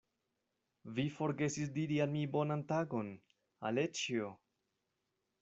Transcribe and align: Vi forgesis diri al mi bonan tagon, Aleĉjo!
Vi 0.95 1.03
forgesis 1.17 1.69
diri 1.75 1.99
al 2.05 2.11
mi 2.15 2.23
bonan 2.37 2.65
tagon, 2.73 3.13
Aleĉjo! 3.71 4.33